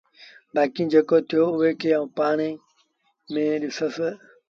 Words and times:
بآڪيٚݩ 0.53 0.89
جيڪو 0.91 1.17
ٿيو 1.29 1.43
اُئي 1.59 1.71
کي 1.79 1.89
آئوݩ 1.97 2.13
پآڻهي 2.17 2.49
مݩهݩ 3.31 3.59
ڏئيٚس 3.61 3.99